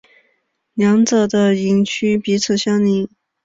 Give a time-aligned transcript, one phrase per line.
[0.73, 3.07] 两者的营区彼此相邻。